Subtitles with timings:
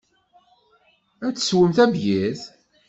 [1.25, 2.41] Ad teswem tabyirt?